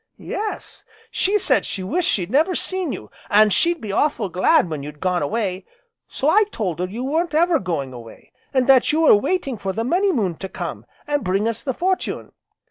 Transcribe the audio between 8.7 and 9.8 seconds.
we were waiting for